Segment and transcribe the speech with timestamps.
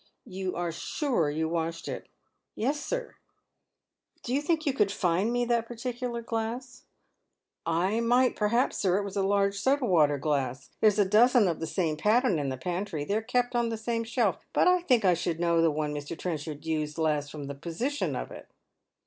[0.37, 2.07] "You are sure you washed it?"
[2.55, 3.17] «Yes, sir.""
[4.23, 6.85] Do you think you conid find me that particular glass?"
[7.87, 8.97] "I might perhaps, sir.
[8.97, 10.71] It was a large soda water glass.
[10.79, 13.05] There's a dozen of the same pattern in the pantry.
[13.05, 16.17] They're kept on tlu) same shelf; but I think I should know the one ilr.
[16.17, 18.47] Trenchard used last from the position of it."